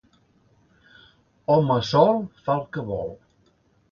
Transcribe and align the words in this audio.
Home 1.57 1.77
sol 1.89 2.23
fa 2.47 2.57
el 2.61 2.63
que 2.77 2.87
vol. 2.87 3.13